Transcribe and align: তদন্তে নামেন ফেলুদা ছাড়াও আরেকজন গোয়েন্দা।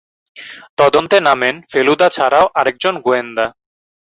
তদন্তে 0.77 1.17
নামেন 1.19 1.55
ফেলুদা 1.71 2.07
ছাড়াও 2.09 2.45
আরেকজন 2.55 2.95
গোয়েন্দা। 2.99 3.45